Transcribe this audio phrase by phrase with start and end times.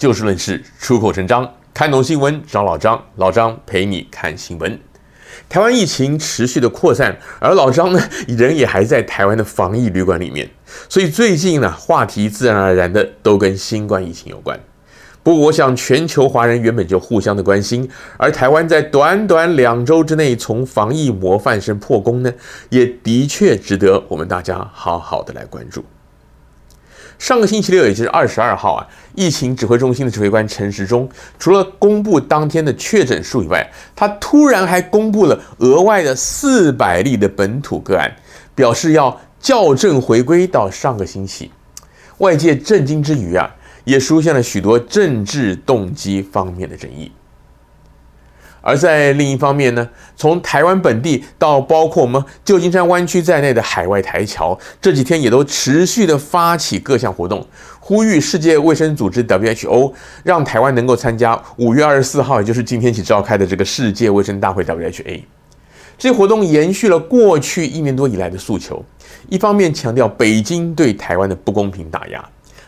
[0.00, 4.80] 就事论事，出口成章，看懂新闻找老张，老张陪你看新闻。
[5.46, 10.48] 台湾疫情持续的扩散，而老张呢，人也还在台湾的防疫旅馆里面，
[10.88, 14.58] 所以最近呢，话题自然而然的都跟新冠疫情有关。
[15.22, 17.86] 不过，我想全球华人原本就互相的关心，
[18.16, 22.32] 而台湾在短短两周之内从防疫模范生破功呢，
[22.70, 25.84] 也的确值得我们大家好好的来关注。
[27.20, 31.06] 上个星期六，也就是二十二号啊，疫情指挥中心的指挥官陈时中，
[31.38, 38.10] 除了公布当天的确诊数以外，他突然还公布了额外的四百例的本土个案，
[38.54, 41.50] 表示要校正回归到上个星期。
[42.18, 47.12] 外界震惊之余啊，也出现了许多政治动机方面的争议。
[48.60, 57.46] 而在另一方面呢，从台湾本地到包括我们旧金山湾区在内的海外台侨，这几天也都持续的发起各项活动，
[57.78, 65.22] 呼吁世界卫生组织 WHO 让台湾能够参加五月二十四号，也就是今天起召开的这个世界卫生大会 WHA。
[65.96, 68.82] 这活动延续了过去一年多以来的诉求，
[69.28, 72.24] 一方面强调北京对台湾的不公平打压。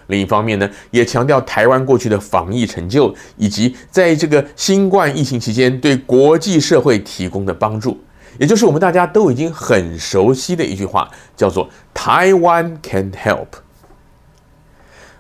[0.09, 7.99] 另一方面呢，也强调台湾过去的防疫成就，以及在这个新冠疫情期间对国际社会提供的帮助，
[8.39, 13.47] 也就是我们大家都已经很熟悉的一句话，叫做台湾 can help”。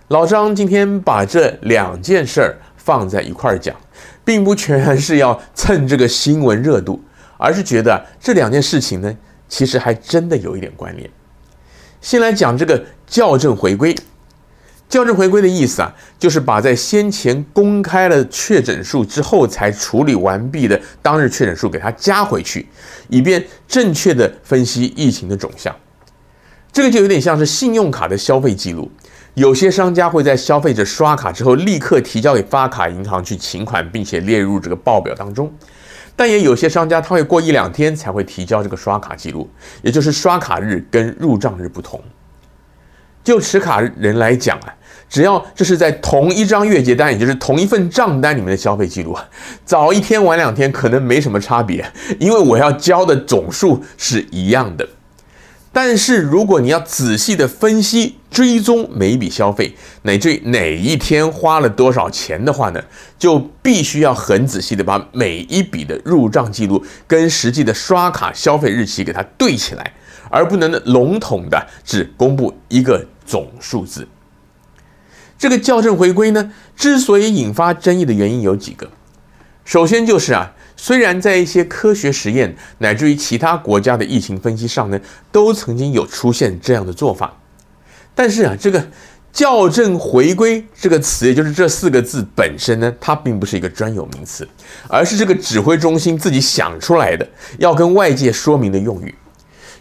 [0.08, 3.74] 老张今天把这两件事儿放在一块儿讲，
[4.24, 7.02] 并不全然是要蹭这个新闻热度，
[7.38, 9.16] 而是觉得这两件事情呢，
[9.48, 11.08] 其实还真的有一点关联。
[12.02, 13.94] 先来讲这个校正回归。
[14.92, 22.68] 校正回归的意思啊，就是把在先前公开了确诊数之后才处理完毕的当日确诊数给它加回去，
[23.08, 25.74] 以便正确的分析疫情的肿项。
[26.70, 28.92] 这个就有点像是信用卡的消费记录，
[29.32, 35.50] 有些商家会在消费者刷卡之后立刻提交给发卡银行去请款，并且列入这个报表当中，
[36.14, 39.48] 但也有些商家他会过一两天才会提交这个刷卡记录，
[39.80, 41.98] 也就是刷卡日跟入账日不同。
[43.24, 44.74] 就持卡人来讲啊。
[45.12, 49.14] 只要这是在同一张月结单，也就是同一份账单里面的消费记录，
[49.62, 51.84] 早一天晚两天可能没什么差别，
[52.18, 54.88] 因为我要交的总数是一样的。
[55.70, 62.82] 但是如果你要仔细的分析追踪每一笔消费，乃至于哪一天花了多少钱的话呢，
[63.18, 69.92] 就必须要很仔细的把每一笔的入账记录跟实际的刷卡消费日期给它对起来，
[70.30, 74.08] 而不能笼统的只公布一个总数字。
[75.42, 78.88] 这个校正回归呢，之所以引发争议的原因有几个。
[79.64, 85.00] 首先就是啊，虽然在一些科学实验乃至于其他国家的疫情分析上呢，
[85.32, 87.36] 都曾经有出现这样的做法，
[88.14, 88.86] 但是啊，这个
[89.32, 94.48] 校正回归这个词，也就是这四个字本身呢，它并不是一个专有名词，
[94.86, 97.28] 而是这个指挥中心自己想出来的，
[97.58, 99.12] 要跟外界说明的用语。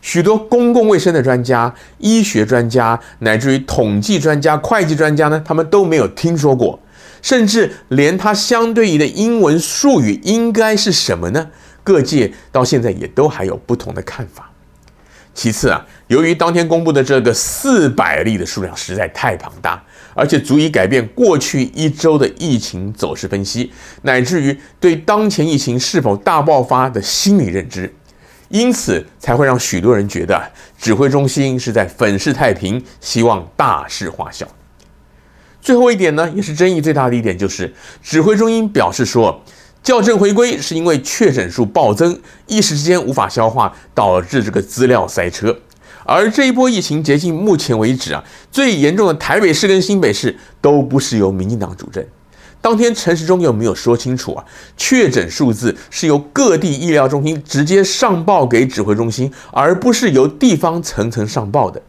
[0.02, 6.80] 许多公共卫生的专家、医学专家，乃至于统计专家、会计专家呢，他们都没有听说过，
[7.22, 11.48] 甚至连它相对于的英文术语应该是什么呢？
[11.84, 14.50] 各界到现在也都还有不同的看法。
[15.34, 19.82] 其次啊，由于当天公布的这个四百例的数量实在太庞大，
[20.14, 27.92] 而且足以改变过去一周的疫情走势分析，乃至于对当前疫情是否大爆发的心理认知。
[28.52, 34.46] 因此才会让许多人觉得指挥中心是在粉饰太平，希望大事化小。
[35.62, 37.74] 最后一点呢，也是争议最大的一点，就是
[38.04, 39.42] 指挥中心表示说，
[39.84, 45.58] 校正回归是因为确诊数暴增，一时之间无法消化，导致这个资料塞车。
[46.04, 52.04] 而这一波疫情截至目前为止啊，最严重的台北市跟新北市都不是由民进党主政。
[52.62, 54.46] 当天陈时中有没有说清楚啊？
[54.78, 61.82] 确诊数字是由各地医疗中心直接上报给指挥中心，而不是由地方层层上报的。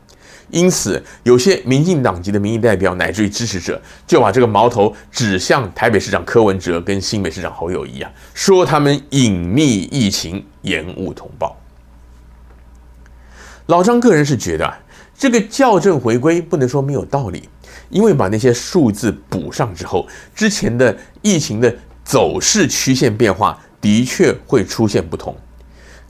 [0.49, 11.57] 因此，有些民进党籍的民意代表乃至于支持者，就把这个矛头指向台北市长柯文哲跟新北市长侯友谊啊，说他们隐匿疫情、延误通报。
[13.67, 14.79] 老张个人是觉得啊，
[15.17, 17.49] 这个校正回归不能说没有道理。
[17.91, 21.75] 因为把那些数字补上之后，之前的疫情的
[22.05, 25.37] 走势曲线变化的确会出现不同。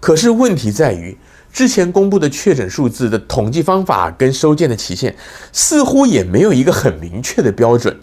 [0.01, 1.17] 可是问题在于，
[1.53, 5.15] 之前公布的确诊数字的统计方法跟收件的期限，
[5.53, 7.99] 似乎也没有一个很明确的标准。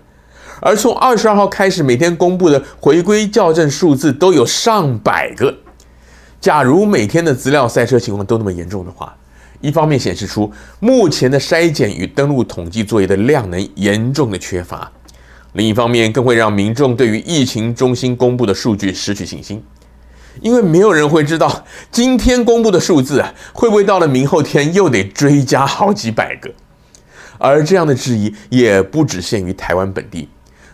[0.61, 5.55] 而从二十二号开始，每天公布的回归校正数字都有上百个。
[6.41, 9.15] 假如每天的资料塞车情况都那么严重的话，
[9.61, 14.91] 一方面显示出目前的筛检与登录统计作业的量能严重的缺乏，
[15.53, 19.63] 另一方面，更会让民众对于疫情中心公布的数据失去信心，
[20.41, 26.49] 因为没有人会知道今天公布的数字啊，会不会到了明后天又得追加好几百个。
[27.37, 30.27] 而这样的质疑也不只限于台湾本地，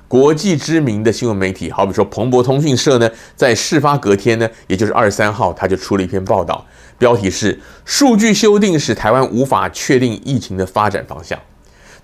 [0.08, 6.66] 国际知名的新闻媒体，好比说彭博通讯社呢，在事发隔天呢，也就是二十三号，他就出了一篇报道，
[6.98, 11.40] 标题是“数据修订使台湾无法确定疫情的发展方向”。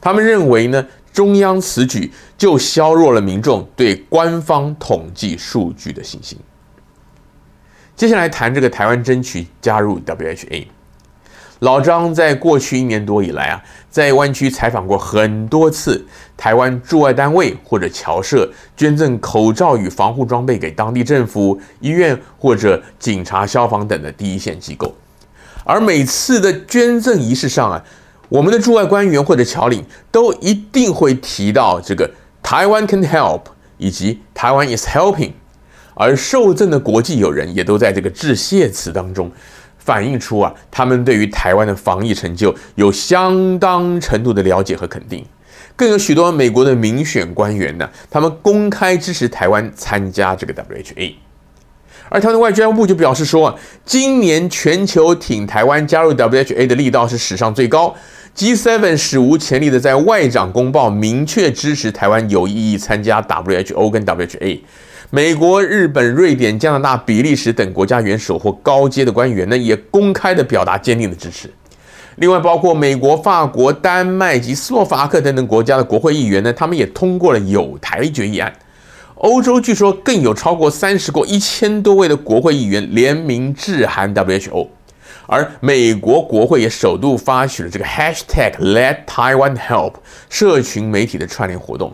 [0.02, 6.38] 他们认为呢，中央此举就削弱了民众对官方统计数据的信心。
[7.96, 10.66] 接下来谈这个台湾争取加入 WHA。
[11.60, 16.04] 老张在过去一年多以来啊，在湾区采访过很多次
[16.38, 24.96] 台湾驻外单位或者侨社捐赠口罩与防护装备给当地政府、医院或者警察、消防等的第一线机构，
[25.66, 27.84] 而每次的捐赠仪式上啊，
[28.30, 32.10] 我们的驻外官员或者侨领都一定会提到这个
[32.42, 33.42] “台湾 can help”
[33.78, 35.34] 以及“台湾 is helping”，
[35.96, 39.30] 而受赠的国际友人也都在这个致谢词当中。
[39.84, 45.26] 反映出啊，他们对于台湾的防疫成就有相当程度的了解和肯定，
[45.76, 51.16] 更有许多美国的民选官员呢，他们公开支持台湾参加这个 WHA，
[52.10, 57.96] 而台湾的外交部就表示说，今年全球挺台湾加入 WHA 的力道是史上最高
[58.38, 64.60] ，G7 史无前例的在外长公报明确支持台湾有意义参加 WHO 跟 WHA。
[65.14, 71.54] 美国、日本、瑞典、加拿大、比利时等国家元首或高阶的官员呢，也公开的表达坚定的支持。
[72.16, 78.54] 另外，包括美国、法国、丹麦及斯洛伐克等等国家的国会议员呢，他们也通过了有台决议案。
[79.16, 84.70] 欧洲据说更有超过三十国、一千多位的国会议员联名致函 WHO，
[85.28, 89.96] 而美国国会也首度发起了这个 Hashtag Let Taiwan Help
[90.30, 91.94] 社群媒体的串联活动。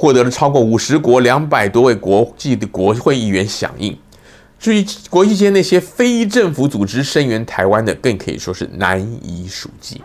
[0.00, 3.94] 获得了超过五十国两百多位国际的国会议员响应。
[4.58, 10.00] 至于国际间那些非政府组织声援台湾的，更可以说是难以数计。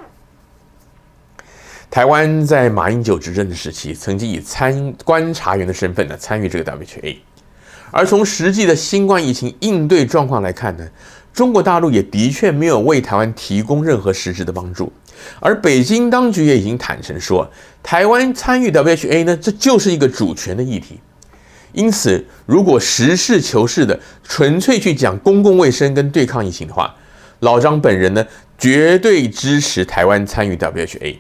[1.90, 7.16] 台湾在马英九执政的时期，曾经以参观察员的身份呢参与这个 WHA，
[7.92, 10.86] 而从实际的新冠疫情应对状况来看呢，
[11.36, 14.92] 中国大陆也的确没有为台湾提供任何实质的帮助。
[15.42, 17.52] 而北京当局也已经坦诚说，
[17.84, 21.00] 台湾参与 WHA 呢，这就是一个主权的议题。
[21.74, 26.96] 因此，如果实事求是的纯粹去讲公共卫生跟对抗疫情的话，
[27.40, 28.26] 老张本人呢，
[28.58, 31.18] 绝对支持台湾参与 WHA，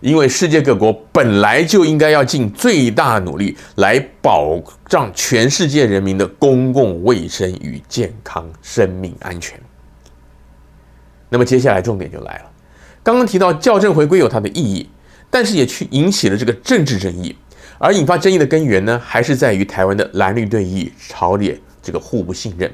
[0.00, 9.58] 因为世界各国本来就应该要尽最大努力来保障全世界人民的公共卫生与健康生命安全。
[11.28, 12.50] 那么接下来重点就来了。
[13.02, 14.88] 刚刚提到校正回归有它的意义，
[15.30, 17.36] 但是也去引起了这个政治争议，
[17.78, 22.70] 而引发争议的根源呢，还是在于台湾的蓝绿对弈、朝野这个互不信任。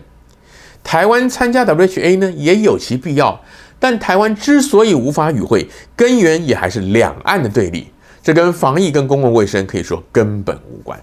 [0.84, 3.40] 台湾参加 WHA 呢，也有其必要，
[3.82, 7.88] 但台湾之所以无法与会，根源也还是两岸的对立，
[8.22, 10.96] 这跟防疫跟公共卫生可以说根本无关。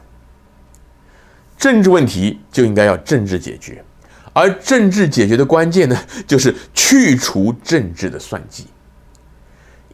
[1.58, 3.84] 政治问题就应该要政治解决，
[4.32, 8.66] 而政治解决的关键呢，就是去除政治的算计。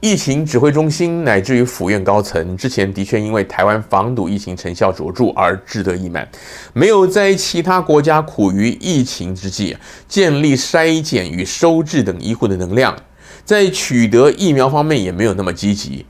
[0.05, 6.29] 疫情指挥中心乃至于府院高层之前的确因为台湾防堵疫情成效卓著而志得意满，
[6.73, 9.75] 没有在其他国家苦于疫情之际
[10.07, 12.95] 建立筛检与收治等医护的能量，
[13.43, 16.05] 在取得疫苗方面也没有那么积极，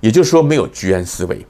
[0.00, 1.44] 也就是说没有居安思危。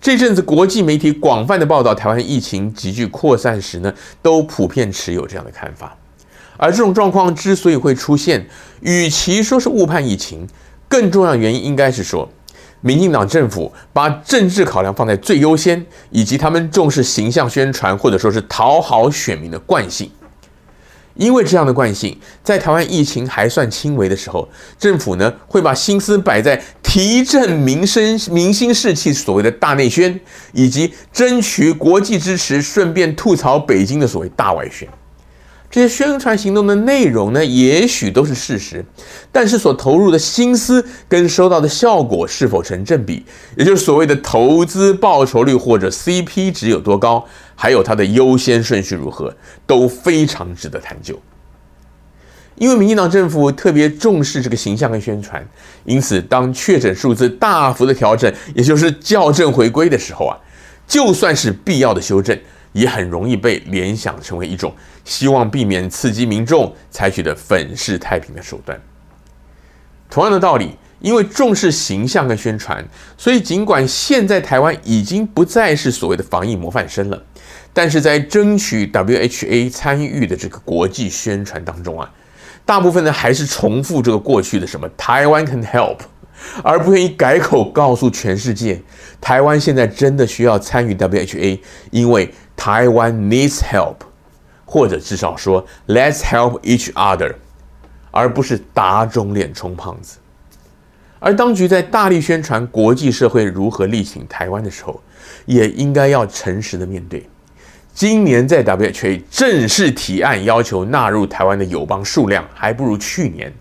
[0.00, 5.96] 这阵子国际媒体广泛的报道台湾疫情急剧扩散时呢，都普遍持有这样的看法。
[6.56, 8.46] 而这种状况之所以会出现，
[8.82, 10.46] 与其说是误判疫情。
[10.90, 12.28] 更重要的原因应该是说，
[12.80, 20.10] 民进党政府把政治考量放在最优先，以及他们重视形象宣传或者说是讨好选民的惯性。
[21.14, 30.18] 因为这样的惯性，在台湾疫情还算轻微的时候，政府呢会把心思摆在提振民生、民心士气所谓的大内宣，
[30.52, 34.88] 以及争取国际支持，顺便吐槽北京的所谓大外宣。
[35.70, 38.84] 这些宣传行动的内容呢，也许都是事实，
[39.30, 43.24] 但是所投入的心思跟收到的效果是否成正比，
[43.56, 47.24] 也就是所谓的投资报酬率或者 CP 值有多高，
[47.54, 49.32] 还有它的优先顺序如何，
[49.64, 51.16] 都非常值得探究。
[52.56, 55.42] 因为民进党政府特别重视这个形象跟宣传，
[55.84, 60.36] 因此当确诊数字大幅的调整，也就是校正回归的时候啊，
[60.88, 62.36] 就算是必要的修正。
[62.72, 64.74] 也很容易被联想成为一种
[65.04, 68.80] 希望避免刺激民众采取的粉饰太平的手段。
[70.08, 72.84] 同样的道理，因为重视形象跟宣传，
[73.16, 77.22] 所以尽管现在台湾已经不再是所谓的防疫模范生了，
[77.72, 82.12] 但是在争取 WHA 参与的这个国际宣传当中啊，
[82.64, 85.98] 大部分呢还是重复这个过去的什么台湾 can help，
[86.62, 88.80] 而不愿意改口告诉全世界，
[89.20, 91.58] 台湾现在真的需要参与 WHA，
[91.90, 93.96] 因为台湾 needs help，
[94.64, 97.34] 或者至少说 let's help each other，
[98.10, 100.18] 而不是打肿脸充胖子。
[101.18, 105.02] 而当局在大力宣传国际社会如何力挺台湾的时候，
[105.44, 107.28] 也应该要诚实的面对。
[107.92, 113.52] 今年在 WHA 正式提案要求纳入台湾的友邦数量还不如去年，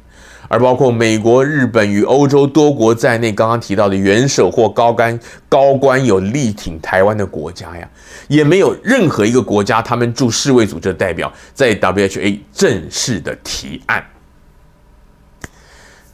[0.50, 7.88] 而包括美国、日本与欧洲多国在内，刚刚提到的元首或高官高官有力挺台湾的国家呀，
[8.27, 14.03] 也没有任何一个国家他们驻世卫组织的代表在 WHA 正式的提案。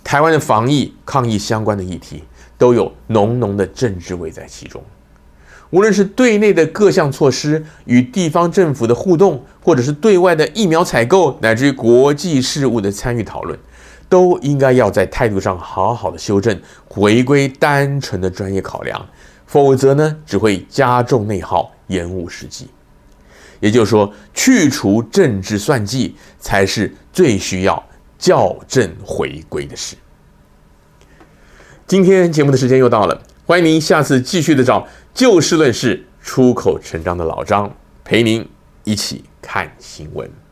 [0.04, 2.22] 台湾的防疫抗疫相关的议题
[2.58, 4.84] 都有浓浓的政治味在其中，
[5.70, 13.58] 无论是对内的各项措施与地方政府的互动，或者是对外的疫苗采购，乃至于国际事务的参与讨论，
[14.08, 19.06] 都应该要在态度上好好的修正，回归单纯的专业考量，
[19.46, 22.68] 否则呢，只会加重内耗，延误时机。
[23.60, 27.84] 也就是说，去除政治算计，才是最需要。
[28.18, 29.96] 校正回归的事。
[31.86, 37.72] 今天节目的时间又到了，欢迎您下次继续的找就事论事、出口成章的老张
[38.04, 38.50] 陪您
[38.84, 40.45] 一起看新闻。